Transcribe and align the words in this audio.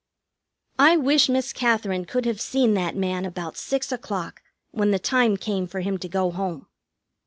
I 0.79 0.97
wish 0.97 1.29
Miss 1.29 1.53
Katherine 1.53 2.05
could 2.05 2.25
have 2.25 2.41
seen 2.41 2.73
that 2.73 2.95
man 2.95 3.23
about 3.23 3.55
six 3.55 3.91
o'clock, 3.91 4.41
when 4.71 4.89
the 4.89 4.97
time 4.97 5.37
came 5.37 5.67
for 5.67 5.81
him 5.81 5.99
to 5.99 6.09
go 6.09 6.31
home. 6.31 6.65